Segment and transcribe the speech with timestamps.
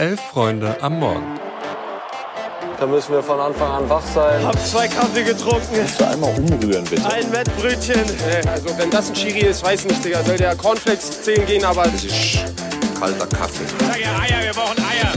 [0.00, 1.38] Elf Freunde am Morgen.
[2.78, 4.42] Da müssen wir von Anfang an wach sein.
[4.46, 5.76] Hab zwei Kaffee getrunken.
[5.76, 7.04] Kannst du einmal umrühren, bitte?
[7.04, 8.00] Ein Wettbrötchen.
[8.50, 10.22] Also wenn das ein Chiri ist, weiß nicht, Digga.
[10.22, 11.82] Soll der Cornflakes 10 gehen, aber...
[11.82, 12.38] Das ist
[12.98, 13.64] kalter Kaffee.
[13.78, 15.12] Sag ja Eier, wir brauchen Eier.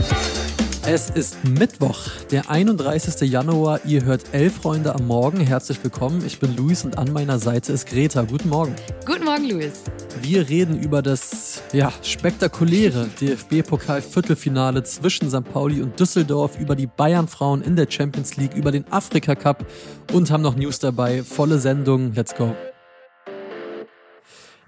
[0.86, 3.26] Es ist Mittwoch, der 31.
[3.30, 3.80] Januar.
[3.86, 5.40] Ihr hört Elf Freunde am Morgen.
[5.40, 6.22] Herzlich willkommen.
[6.26, 8.24] Ich bin Luis und an meiner Seite ist Greta.
[8.24, 8.76] Guten Morgen.
[9.06, 9.80] Guten Morgen, Luis.
[10.22, 15.44] Wir reden über das ja, spektakuläre DFB-Pokal-Viertelfinale zwischen St.
[15.44, 19.66] Pauli und Düsseldorf, über die Bayern-Frauen in der Champions League, über den Afrika-Cup
[20.12, 21.22] und haben noch News dabei.
[21.22, 22.12] Volle Sendung.
[22.14, 22.54] Let's go.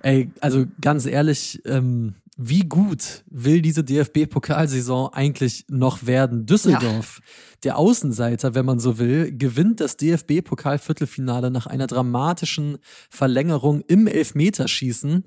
[0.02, 6.44] Ey, also ganz ehrlich, ähm, wie gut will diese DFB-Pokalsaison eigentlich noch werden?
[6.44, 7.60] Düsseldorf, ja.
[7.64, 12.76] der Außenseiter, wenn man so will, gewinnt das DFB-Pokal-Viertelfinale nach einer dramatischen
[13.08, 15.24] Verlängerung im Elfmeterschießen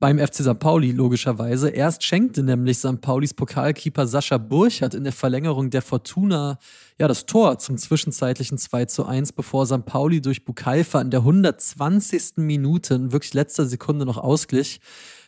[0.00, 0.58] beim FC St.
[0.58, 1.70] Pauli logischerweise.
[1.70, 3.00] Erst schenkte nämlich St.
[3.00, 6.58] Paulis Pokalkeeper Sascha Burchardt in der Verlängerung der Fortuna
[6.98, 9.84] ja das Tor zum zwischenzeitlichen 2 zu 1, bevor St.
[9.84, 12.36] Pauli durch Bukalfa in der 120.
[12.36, 14.80] Minute in wirklich letzter Sekunde noch ausglich.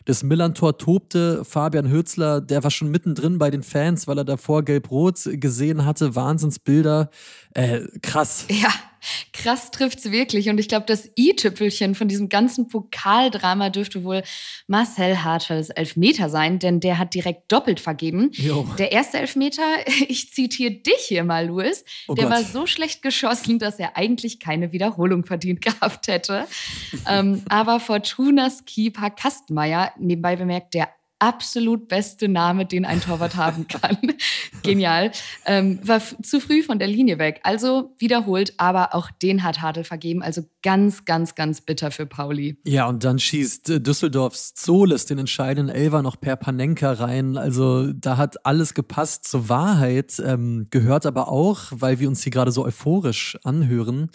[0.05, 1.45] Das Millantor tobte.
[1.45, 6.15] Fabian Hürzler, der war schon mittendrin bei den Fans, weil er davor Gelb-Rot gesehen hatte.
[6.15, 7.11] Wahnsinnsbilder.
[7.55, 8.47] Äh, krass.
[8.49, 8.71] Ja,
[9.41, 10.49] krass trifft's wirklich.
[10.49, 14.23] Und ich glaube, das i-Tüpfelchen von diesem ganzen Pokaldrama dürfte wohl
[14.67, 18.31] Marcel Hartels Elfmeter sein, denn der hat direkt doppelt vergeben.
[18.33, 18.69] Jo.
[18.79, 19.63] Der erste Elfmeter,
[20.09, 22.35] ich zitiere dich hier mal, Louis, oh der Gott.
[22.35, 26.47] war so schlecht geschossen, dass er eigentlich keine Wiederholung verdient gehabt hätte.
[27.09, 30.89] ähm, aber Fortunas Keeper Kastmeier, nebenbei bemerkt, der
[31.21, 33.99] absolut beste Name, den ein Torwart haben kann.
[34.63, 35.13] Genial.
[35.47, 37.41] Ähm, war zu früh von der Linie weg.
[37.45, 40.23] Also wiederholt, aber auch den hat Hartl vergeben.
[40.23, 42.59] Also ganz, ganz, ganz bitter für Pauli.
[42.65, 47.37] Ja, und dann schießt äh, Düsseldorfs Zoles den entscheidenden Elfer noch per Panenka rein.
[47.37, 50.21] Also da hat alles gepasst zur Wahrheit.
[50.25, 54.11] Ähm, gehört aber auch, weil wir uns hier gerade so euphorisch anhören,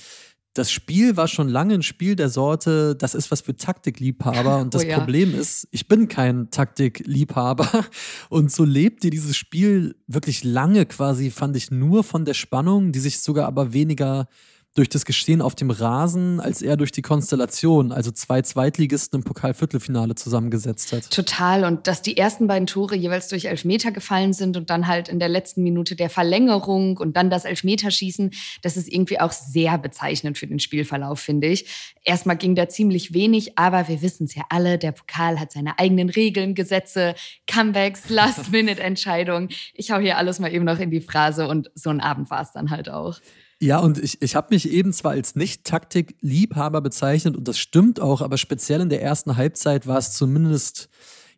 [0.55, 4.57] das Spiel war schon lange ein Spiel der Sorte, das ist was für Taktikliebhaber.
[4.61, 4.97] Und das oh ja.
[4.97, 7.85] Problem ist, ich bin kein Taktikliebhaber.
[8.29, 12.99] Und so lebte dieses Spiel wirklich lange quasi, fand ich, nur von der Spannung, die
[12.99, 14.27] sich sogar aber weniger
[14.75, 19.23] durch das Geschehen auf dem Rasen als eher durch die Konstellation, also zwei Zweitligisten im
[19.23, 21.09] Pokalviertelfinale zusammengesetzt hat.
[21.09, 21.63] Total.
[21.63, 25.17] Und dass die ersten beiden Tore jeweils durch Elfmeter gefallen sind und dann halt in
[25.17, 28.31] der letzten Minute der Verlängerung und dann das Elfmeterschießen,
[28.63, 31.93] das ist irgendwie auch sehr bezeichnend für den Spielverlauf, finde ich.
[32.03, 35.79] Erstmal ging da ziemlich wenig, aber wir wissen es ja alle, der Pokal hat seine
[35.79, 37.15] eigenen Regeln, Gesetze,
[37.49, 39.47] Comebacks, Last-Minute-Entscheidungen.
[39.73, 42.41] Ich hau hier alles mal eben noch in die Phrase und so ein Abend war
[42.41, 43.21] es dann halt auch.
[43.65, 48.21] Ja, und ich, ich habe mich eben zwar als Nicht-Taktik-Liebhaber bezeichnet und das stimmt auch,
[48.21, 50.87] aber speziell in der ersten Halbzeit war es zumindest,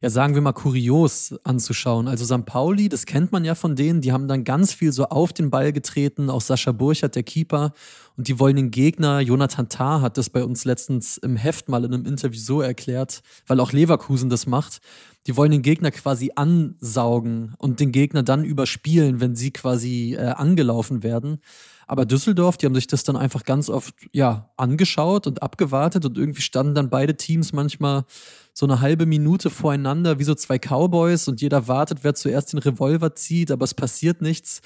[0.02, 2.10] ja, sagen wir mal, kurios anzuschauen.
[2.10, 2.46] Also St.
[2.46, 5.50] Pauli, das kennt man ja von denen, die haben dann ganz viel so auf den
[5.50, 7.72] Ball getreten, auch Sascha Burchardt, der Keeper,
[8.18, 11.86] und die wollen den Gegner, Jonathan Tah hat das bei uns letztens im Heft mal
[11.86, 14.80] in einem Interview so erklärt, weil auch Leverkusen das macht.
[15.28, 20.30] Die wollen den Gegner quasi ansaugen und den Gegner dann überspielen, wenn sie quasi äh,
[20.30, 21.42] angelaufen werden.
[21.86, 26.18] Aber Düsseldorf, die haben sich das dann einfach ganz oft ja angeschaut und abgewartet und
[26.18, 28.06] irgendwie standen dann beide Teams manchmal
[28.52, 32.60] so eine halbe Minute voreinander wie so zwei Cowboys und jeder wartet, wer zuerst den
[32.60, 34.62] Revolver zieht, aber es passiert nichts.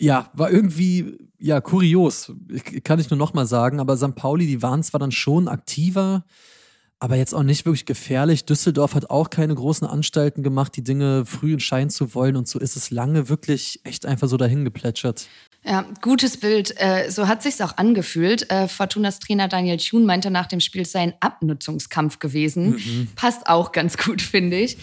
[0.00, 2.32] Ja, war irgendwie ja kurios,
[2.82, 3.80] kann ich nur noch mal sagen.
[3.80, 4.14] Aber St.
[4.14, 6.24] Pauli, die waren zwar dann schon aktiver,
[6.98, 8.46] aber jetzt auch nicht wirklich gefährlich.
[8.46, 12.36] Düsseldorf hat auch keine großen Anstalten gemacht, die Dinge früh entscheiden zu wollen.
[12.36, 15.28] Und so ist es lange wirklich echt einfach so dahin geplätschert.
[15.66, 16.74] Ja, gutes Bild.
[16.76, 18.50] Äh, so hat sich's auch angefühlt.
[18.50, 22.72] Äh, Fortunas Trainer Daniel Thun meinte nach dem Spiel, es sei ein Abnutzungskampf gewesen.
[22.72, 23.08] Mhm.
[23.16, 24.76] Passt auch ganz gut, finde ich.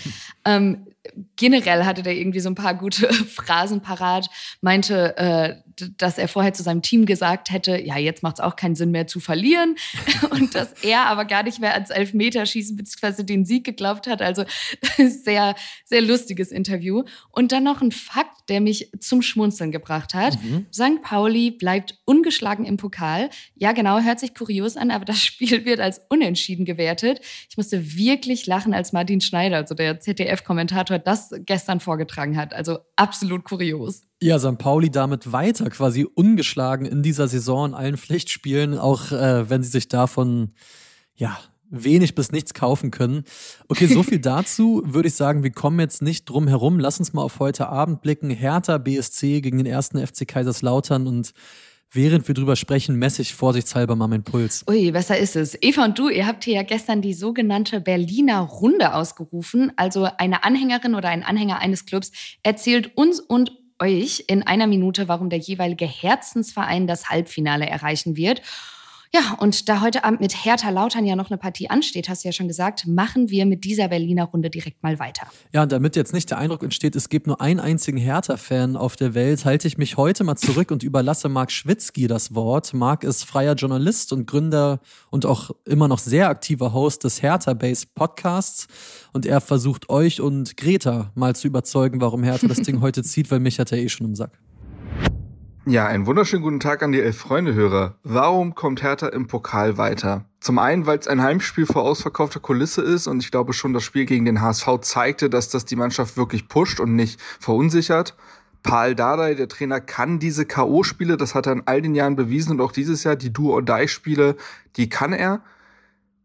[0.43, 0.87] Ähm,
[1.35, 4.29] generell hatte der irgendwie so ein paar gute Phrasen parat,
[4.61, 5.55] meinte, äh,
[5.89, 8.91] dass er vorher zu seinem Team gesagt hätte, ja, jetzt macht es auch keinen Sinn
[8.91, 9.75] mehr zu verlieren
[10.31, 13.23] und dass er aber gar nicht mehr ans Elfmeterschießen bzw.
[13.23, 14.21] den Sieg geglaubt hat.
[14.21, 14.45] Also
[14.97, 15.55] sehr,
[15.85, 17.03] sehr lustiges Interview.
[17.31, 20.41] Und dann noch ein Fakt, der mich zum Schmunzeln gebracht hat.
[20.43, 20.65] Mhm.
[20.73, 21.01] St.
[21.01, 23.29] Pauli bleibt ungeschlagen im Pokal.
[23.55, 27.21] Ja, genau, hört sich kurios an, aber das Spiel wird als unentschieden gewertet.
[27.49, 32.53] Ich musste wirklich lachen, als Martin Schneider, also der ZDF-Kommentator, das gestern vorgetragen hat.
[32.53, 34.03] Also absolut kurios.
[34.23, 34.59] Ja, St.
[34.59, 39.87] Pauli damit weiter quasi ungeschlagen in dieser Saison allen Pflichtspielen, auch äh, wenn sie sich
[39.87, 40.51] davon
[41.15, 41.39] ja
[41.71, 43.23] wenig bis nichts kaufen können.
[43.67, 44.83] Okay, so viel dazu.
[44.85, 46.79] Würde ich sagen, wir kommen jetzt nicht drum herum.
[46.79, 48.29] Lass uns mal auf heute Abend blicken.
[48.29, 51.31] Hertha BSC gegen den ersten FC Kaiserslautern und
[51.89, 54.63] während wir drüber sprechen, messe ich vorsichtshalber mal meinen Puls.
[54.69, 55.57] Ui, besser ist es.
[55.61, 59.71] Eva und du, ihr habt hier ja gestern die sogenannte Berliner Runde ausgerufen.
[59.77, 62.11] Also eine Anhängerin oder ein Anhänger eines Clubs
[62.43, 68.41] erzählt uns und euch in einer Minute, warum der jeweilige Herzensverein das Halbfinale erreichen wird.
[69.13, 72.29] Ja, und da heute Abend mit Hertha Lautern ja noch eine Partie ansteht, hast du
[72.29, 75.27] ja schon gesagt, machen wir mit dieser Berliner Runde direkt mal weiter.
[75.51, 78.95] Ja, und damit jetzt nicht der Eindruck entsteht, es gibt nur einen einzigen Hertha-Fan auf
[78.95, 82.73] der Welt, halte ich mich heute mal zurück und überlasse Marc Schwitzky das Wort.
[82.73, 84.79] Marc ist freier Journalist und Gründer
[85.09, 88.67] und auch immer noch sehr aktiver Host des Hertha-Base Podcasts.
[89.11, 93.29] Und er versucht euch und Greta mal zu überzeugen, warum Hertha das Ding heute zieht,
[93.29, 94.39] weil mich hat er eh schon im Sack.
[95.67, 97.93] Ja, einen wunderschönen guten Tag an die Elf-Freunde-Hörer.
[98.01, 100.25] Warum kommt Hertha im Pokal weiter?
[100.39, 103.83] Zum einen, weil es ein Heimspiel vor ausverkaufter Kulisse ist und ich glaube schon, das
[103.83, 108.15] Spiel gegen den HSV zeigte, dass das die Mannschaft wirklich pusht und nicht verunsichert.
[108.63, 112.53] Paul Dardai, der Trainer, kann diese K.O.-Spiele, das hat er in all den Jahren bewiesen
[112.53, 114.37] und auch dieses Jahr die Do-or-Die-Spiele,
[114.77, 115.41] die kann er.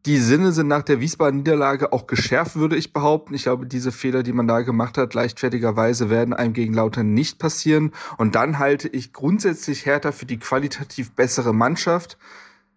[0.06, 3.34] Die Sinne sind nach der Wiesbaden-Niederlage auch geschärft, würde ich behaupten.
[3.34, 7.40] Ich glaube, diese Fehler, die man da gemacht hat, leichtfertigerweise werden einem gegen Lautern nicht
[7.40, 7.90] passieren.
[8.16, 12.18] Und dann halte ich grundsätzlich Hertha für die qualitativ bessere Mannschaft.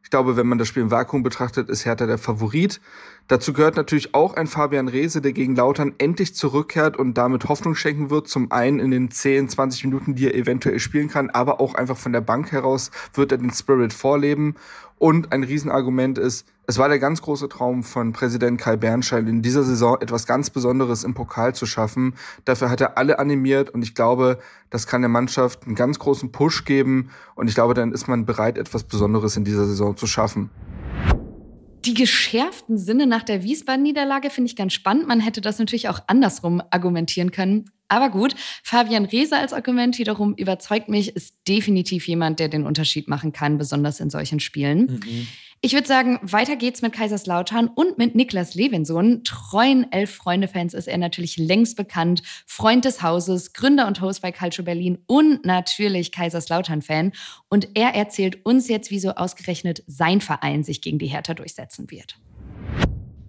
[0.02, 2.82] Ich glaube, wenn man das Spiel im Vakuum betrachtet, ist Hertha der Favorit.
[3.28, 7.76] Dazu gehört natürlich auch ein Fabian Reese, der gegen Lautern endlich zurückkehrt und damit Hoffnung
[7.76, 8.28] schenken wird.
[8.28, 11.98] Zum einen in den 10, 20 Minuten, die er eventuell spielen kann, aber auch einfach
[11.98, 14.56] von der Bank heraus wird er den Spirit vorleben.
[14.98, 19.42] Und ein Riesenargument ist, es war der ganz große Traum von Präsident Kai Bernstein, in
[19.42, 22.14] dieser Saison etwas ganz Besonderes im Pokal zu schaffen.
[22.46, 24.38] Dafür hat er alle animiert und ich glaube,
[24.70, 28.28] das kann der Mannschaft einen ganz großen Push geben und ich glaube, dann ist man
[28.28, 30.52] bereit, etwas Besonderes in dieser Saison zu schaffen.
[31.86, 35.08] Die geschärften Sinne nach der Wiesbaden-Niederlage finde ich ganz spannend.
[35.08, 37.72] Man hätte das natürlich auch andersrum argumentieren können.
[37.88, 43.08] Aber gut, Fabian Reese als Argument wiederum überzeugt mich, ist definitiv jemand, der den Unterschied
[43.08, 45.00] machen kann, besonders in solchen Spielen.
[45.04, 45.28] Mhm.
[45.62, 49.26] Ich würde sagen, weiter geht's mit Kaiserslautern und mit Niklas Levinson.
[49.26, 52.22] Treuen Elf-Freunde-Fans ist er natürlich längst bekannt.
[52.48, 57.12] Freund des Hauses, Gründer und Host bei Calcio Berlin und natürlich Kaiserslautern-Fan.
[57.50, 62.16] Und er erzählt uns jetzt, wieso ausgerechnet sein Verein sich gegen die Hertha durchsetzen wird.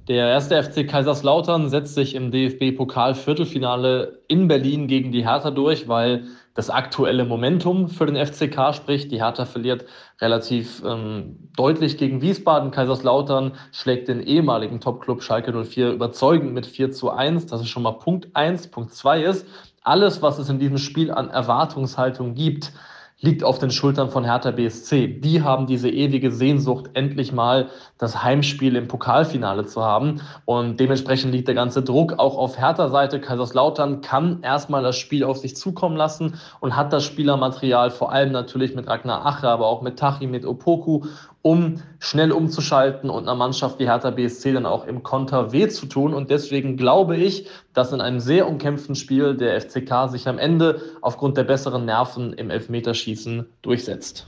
[0.06, 6.29] Der erste FC Kaiserslautern setzt sich im DFB-Pokal-Viertelfinale in Berlin gegen die Hertha durch, weil
[6.61, 9.11] das aktuelle Momentum für den FCK spricht.
[9.11, 9.87] Die Hertha verliert
[10.21, 12.71] relativ ähm, deutlich gegen Wiesbaden.
[12.71, 17.47] Kaiserslautern schlägt den ehemaligen Topclub Schalke 04 überzeugend mit 4 zu 1.
[17.47, 18.67] Das ist schon mal Punkt 1.
[18.69, 19.47] Punkt 2 ist,
[19.85, 22.73] alles, was es in diesem Spiel an Erwartungshaltung gibt,
[23.20, 25.20] liegt auf den Schultern von Hertha BSC.
[25.20, 27.69] Die haben diese ewige Sehnsucht, endlich mal
[27.99, 30.22] das Heimspiel im Pokalfinale zu haben.
[30.46, 33.20] Und dementsprechend liegt der ganze Druck auch auf Hertha-Seite.
[33.20, 38.32] Kaiserslautern kann erstmal das Spiel auf sich zukommen lassen und hat das Spielermaterial, vor allem
[38.32, 41.02] natürlich mit Ragnar Ache, aber auch mit Tachi, mit Opoku
[41.42, 45.87] um schnell umzuschalten und einer Mannschaft wie Hertha BSC dann auch im Konter weh zu
[45.87, 46.12] tun.
[46.12, 50.82] Und deswegen glaube ich, dass in einem sehr umkämpften Spiel der FCK sich am Ende
[51.00, 54.26] aufgrund der besseren Nerven im Elfmeterschießen durchsetzt.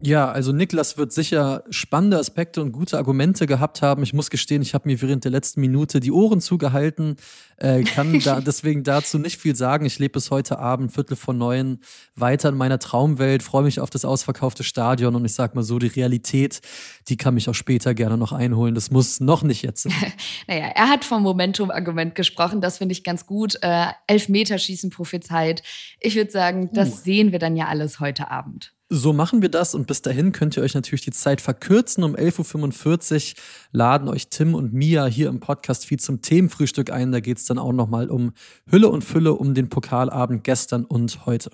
[0.00, 4.04] Ja, also Niklas wird sicher spannende Aspekte und gute Argumente gehabt haben.
[4.04, 7.16] Ich muss gestehen, ich habe mir während der letzten Minute die Ohren zugehalten,
[7.56, 9.86] äh, kann da deswegen dazu nicht viel sagen.
[9.86, 11.80] Ich lebe bis heute Abend, Viertel vor neun,
[12.14, 15.80] weiter in meiner Traumwelt, freue mich auf das ausverkaufte Stadion und ich sag mal so,
[15.80, 16.60] die Realität,
[17.08, 18.76] die kann mich auch später gerne noch einholen.
[18.76, 19.92] Das muss noch nicht jetzt sein.
[20.46, 23.56] naja, er hat vom Momentum-Argument gesprochen, das finde ich ganz gut.
[23.62, 25.64] Äh, Elfmeterschießen prophezeit.
[25.98, 26.96] Ich würde sagen, das uh.
[27.02, 28.77] sehen wir dann ja alles heute Abend.
[28.90, 32.04] So machen wir das und bis dahin könnt ihr euch natürlich die Zeit verkürzen.
[32.04, 37.12] Um 11.45 Uhr laden euch Tim und Mia hier im Podcast viel zum Themenfrühstück ein.
[37.12, 38.32] Da geht es dann auch nochmal um
[38.70, 41.50] Hülle und Fülle, um den Pokalabend gestern und heute.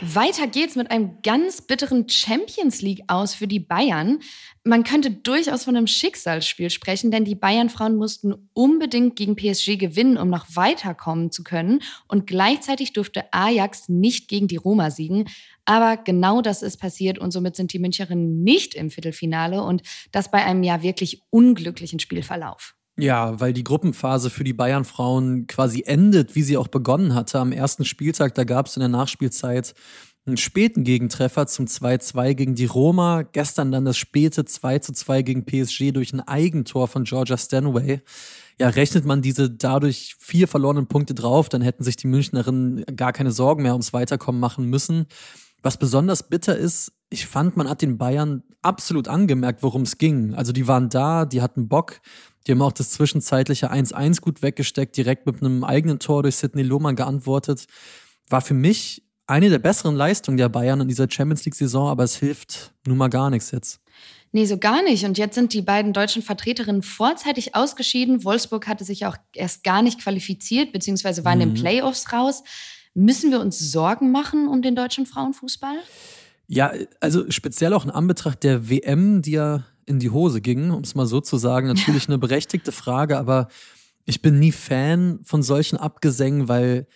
[0.00, 4.18] Weiter geht's mit einem ganz bitteren Champions League aus für die Bayern.
[4.64, 10.16] Man könnte durchaus von einem Schicksalsspiel sprechen, denn die Bayern-Frauen mussten unbedingt gegen PSG gewinnen,
[10.16, 11.80] um noch weiterkommen zu können.
[12.08, 15.26] Und gleichzeitig durfte Ajax nicht gegen die Roma siegen.
[15.64, 20.30] Aber genau das ist passiert und somit sind die Müncherinnen nicht im Viertelfinale und das
[20.30, 22.74] bei einem ja wirklich unglücklichen Spielverlauf.
[22.96, 27.40] Ja, weil die Gruppenphase für die Bayern-Frauen quasi endet, wie sie auch begonnen hatte.
[27.40, 29.74] Am ersten Spieltag, da gab es in der Nachspielzeit
[30.26, 33.22] einen späten Gegentreffer zum 2-2 gegen die Roma.
[33.22, 38.00] Gestern dann das späte 2-2 gegen PSG durch ein Eigentor von Georgia Stanway.
[38.60, 43.12] Ja, rechnet man diese dadurch vier verlorenen Punkte drauf, dann hätten sich die Münchnerinnen gar
[43.12, 45.06] keine Sorgen mehr ums Weiterkommen machen müssen.
[45.64, 50.34] Was besonders bitter ist, ich fand, man hat den Bayern absolut angemerkt, worum es ging.
[50.34, 52.02] Also die waren da, die hatten Bock,
[52.46, 56.62] die haben auch das zwischenzeitliche 1-1 gut weggesteckt, direkt mit einem eigenen Tor durch Sidney
[56.62, 57.64] Lohmann geantwortet.
[58.28, 62.16] War für mich eine der besseren Leistungen der Bayern in dieser Champions League-Saison, aber es
[62.16, 63.80] hilft nun mal gar nichts jetzt.
[64.32, 65.06] Nee, so gar nicht.
[65.06, 68.22] Und jetzt sind die beiden deutschen Vertreterinnen vorzeitig ausgeschieden.
[68.22, 71.54] Wolfsburg hatte sich auch erst gar nicht qualifiziert, beziehungsweise war in den mhm.
[71.54, 72.42] Playoffs raus.
[72.94, 75.76] Müssen wir uns Sorgen machen um den deutschen Frauenfußball?
[76.46, 80.82] Ja, also speziell auch in Anbetracht der WM, die ja in die Hose ging, um
[80.82, 81.66] es mal so zu sagen.
[81.66, 83.48] Natürlich eine berechtigte Frage, aber
[84.04, 86.86] ich bin nie Fan von solchen Abgesängen, weil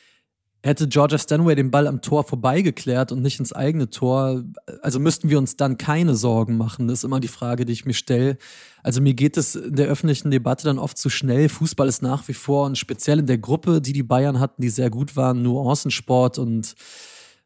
[0.68, 4.44] hätte Georgia Stanway den Ball am Tor vorbeigeklärt und nicht ins eigene Tor,
[4.82, 6.86] also müssten wir uns dann keine Sorgen machen.
[6.88, 8.38] Das ist immer die Frage, die ich mir stelle.
[8.82, 11.48] Also mir geht es in der öffentlichen Debatte dann oft zu schnell.
[11.48, 14.68] Fußball ist nach wie vor und speziell in der Gruppe, die die Bayern hatten, die
[14.70, 16.74] sehr gut waren, Nuancensport und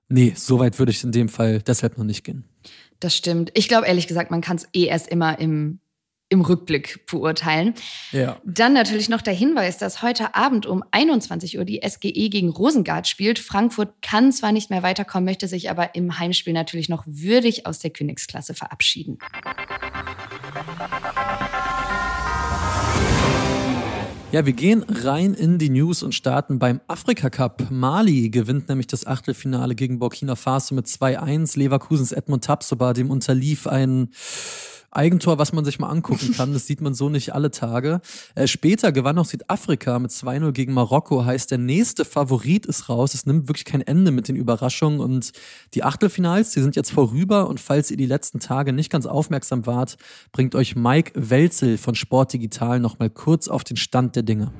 [0.08, 2.44] nee, so weit würde ich in dem Fall deshalb noch nicht gehen.
[3.00, 3.50] Das stimmt.
[3.54, 5.80] Ich glaube ehrlich gesagt, man kann es eh erst immer im
[6.32, 7.74] im Rückblick beurteilen.
[8.10, 8.40] Ja.
[8.44, 13.06] Dann natürlich noch der Hinweis, dass heute Abend um 21 Uhr die SGE gegen Rosengard
[13.06, 13.38] spielt.
[13.38, 17.78] Frankfurt kann zwar nicht mehr weiterkommen, möchte sich aber im Heimspiel natürlich noch würdig aus
[17.78, 19.18] der Königsklasse verabschieden.
[24.32, 27.70] Ja, wir gehen rein in die News und starten beim Afrika Cup.
[27.70, 31.58] Mali gewinnt nämlich das Achtelfinale gegen Burkina Faso mit 2-1.
[31.58, 34.08] Leverkusens Edmund Tapsoba, dem unterlief ein
[34.92, 36.52] Eigentor, was man sich mal angucken kann.
[36.52, 38.00] Das sieht man so nicht alle Tage.
[38.34, 41.24] Äh, später gewann auch Südafrika mit 2-0 gegen Marokko.
[41.24, 43.14] Heißt, der nächste Favorit ist raus.
[43.14, 45.00] Es nimmt wirklich kein Ende mit den Überraschungen.
[45.00, 45.32] Und
[45.74, 47.48] die Achtelfinals, die sind jetzt vorüber.
[47.48, 49.96] Und falls ihr die letzten Tage nicht ganz aufmerksam wart,
[50.30, 54.52] bringt euch Mike Welzel von Sport Digital nochmal kurz auf den Stand der Dinge.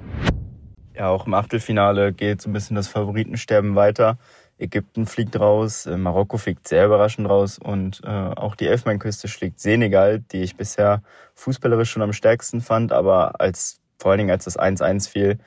[0.94, 4.18] Ja, auch im Achtelfinale geht so ein bisschen das Favoritensterben weiter.
[4.62, 9.60] Ägypten fliegt raus, äh, Marokko fliegt sehr überraschend raus und äh, auch die Elfmeinküste schlägt
[9.60, 11.02] Senegal, die ich bisher
[11.34, 15.38] fußballerisch schon am stärksten fand, aber als vor allen Dingen als das 1-1 fiel,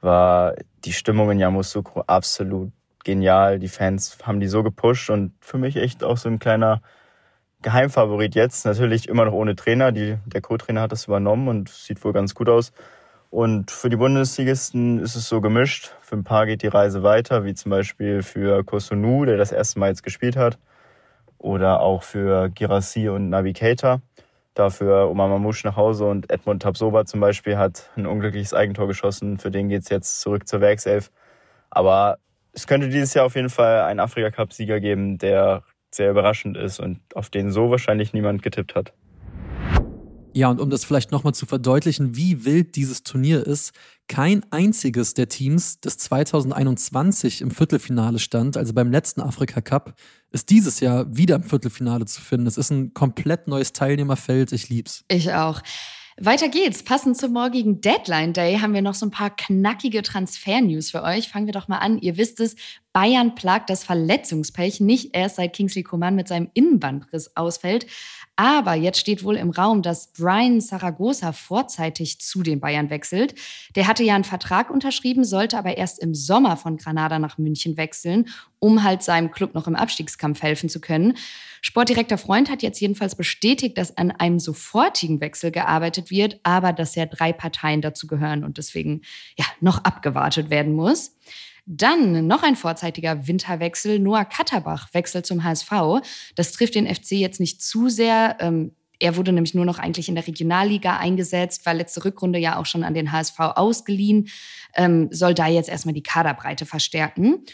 [0.00, 2.72] war die Stimmung in Yamoussoukro absolut
[3.04, 3.58] genial.
[3.58, 6.82] Die Fans haben die so gepusht und für mich echt auch so ein kleiner
[7.62, 8.64] Geheimfavorit jetzt.
[8.64, 9.92] Natürlich immer noch ohne Trainer.
[9.92, 12.72] Die, der Co-Trainer hat das übernommen und sieht wohl ganz gut aus.
[13.30, 15.94] Und für die Bundesligisten ist es so gemischt.
[16.00, 19.78] Für ein paar geht die Reise weiter, wie zum Beispiel für Kosunu, der das erste
[19.78, 20.58] Mal jetzt gespielt hat.
[21.38, 24.02] Oder auch für Girassi und Navigator.
[24.54, 29.38] Dafür Omar Mamouche nach Hause und Edmund Tapsoba zum Beispiel hat ein unglückliches Eigentor geschossen.
[29.38, 31.12] Für den geht es jetzt zurück zur Werkself.
[31.70, 32.18] Aber
[32.52, 37.00] es könnte dieses Jahr auf jeden Fall einen Afrika-Cup-Sieger geben, der sehr überraschend ist und
[37.14, 38.92] auf den so wahrscheinlich niemand getippt hat.
[40.32, 43.72] Ja, und um das vielleicht nochmal zu verdeutlichen, wie wild dieses Turnier ist,
[44.08, 49.94] kein einziges der Teams, das 2021 im Viertelfinale stand, also beim letzten Afrika Cup,
[50.30, 52.46] ist dieses Jahr wieder im Viertelfinale zu finden.
[52.46, 54.52] Es ist ein komplett neues Teilnehmerfeld.
[54.52, 55.04] Ich lieb's.
[55.08, 55.62] Ich auch.
[56.22, 56.82] Weiter geht's.
[56.82, 61.28] Passend zum morgigen Deadline Day haben wir noch so ein paar knackige Transfer-News für euch.
[61.30, 61.98] Fangen wir doch mal an.
[61.98, 62.56] Ihr wisst es,
[62.92, 67.86] Bayern plagt das Verletzungspech nicht erst seit Kingsley Coman mit seinem Innenbandriss ausfällt.
[68.40, 73.34] Aber jetzt steht wohl im Raum, dass Brian Zaragoza vorzeitig zu den Bayern wechselt.
[73.76, 77.76] Der hatte ja einen Vertrag unterschrieben, sollte aber erst im Sommer von Granada nach München
[77.76, 81.18] wechseln, um halt seinem Club noch im Abstiegskampf helfen zu können.
[81.60, 86.94] Sportdirektor Freund hat jetzt jedenfalls bestätigt, dass an einem sofortigen Wechsel gearbeitet wird, aber dass
[86.94, 89.02] ja drei Parteien dazu gehören und deswegen
[89.36, 91.14] ja noch abgewartet werden muss.
[91.72, 94.00] Dann noch ein vorzeitiger Winterwechsel.
[94.00, 95.70] Noah Katterbach wechselt zum HSV.
[96.34, 98.38] Das trifft den FC jetzt nicht zu sehr.
[98.40, 102.58] Ähm, er wurde nämlich nur noch eigentlich in der Regionalliga eingesetzt, war letzte Rückrunde ja
[102.58, 104.28] auch schon an den HSV ausgeliehen,
[104.74, 107.44] ähm, soll da jetzt erstmal die Kaderbreite verstärken.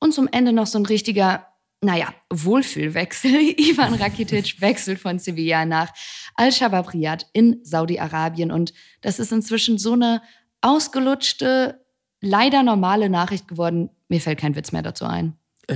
[0.00, 1.46] Und zum Ende noch so ein richtiger,
[1.80, 3.30] naja, Wohlfühlwechsel.
[3.56, 5.92] Ivan Rakitic wechselt von Sevilla nach
[6.34, 8.50] Al-Shabaab Riyadh in Saudi-Arabien.
[8.50, 10.22] Und das ist inzwischen so eine
[10.60, 11.79] ausgelutschte,
[12.20, 13.90] leider normale Nachricht geworden.
[14.08, 15.34] Mir fällt kein Witz mehr dazu ein.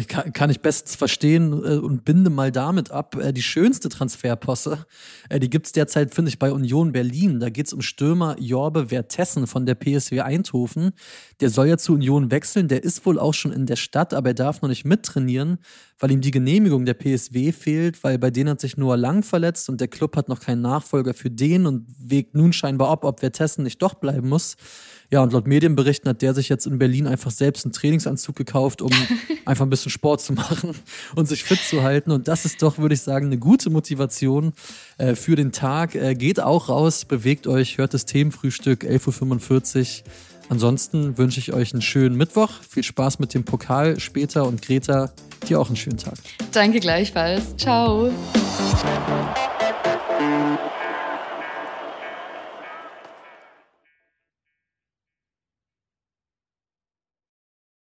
[0.08, 3.14] Kann, kann, ich bestens verstehen äh, und binde mal damit ab.
[3.14, 4.86] Äh, die schönste Transferposse,
[5.28, 7.38] äh, die gibt es derzeit, finde ich, bei Union Berlin.
[7.38, 10.92] Da geht es um Stürmer Jorbe Wertessen von der PSW Eindhoven.
[11.40, 12.66] Der soll ja zu Union wechseln.
[12.66, 15.58] Der ist wohl auch schon in der Stadt, aber er darf noch nicht mittrainieren,
[16.00, 19.68] weil ihm die Genehmigung der PSW fehlt, weil bei denen hat sich Noah Lang verletzt
[19.68, 23.22] und der Club hat noch keinen Nachfolger für den und wägt nun scheinbar ab, ob
[23.22, 24.56] Wertessen nicht doch bleiben muss.
[25.10, 28.82] Ja, und laut Medienberichten hat der sich jetzt in Berlin einfach selbst einen Trainingsanzug gekauft,
[28.82, 28.90] um
[29.44, 30.74] einfach ein bisschen Sport zu machen
[31.14, 32.10] und sich fit zu halten.
[32.10, 34.52] Und das ist doch, würde ich sagen, eine gute Motivation
[34.98, 35.94] äh, für den Tag.
[35.94, 40.04] Äh, geht auch raus, bewegt euch, hört das Themenfrühstück 11.45 Uhr.
[40.50, 42.50] Ansonsten wünsche ich euch einen schönen Mittwoch.
[42.68, 45.12] Viel Spaß mit dem Pokal später und Greta,
[45.48, 46.14] Dir auch einen schönen Tag.
[46.52, 47.56] Danke gleichfalls.
[47.56, 48.10] Ciao.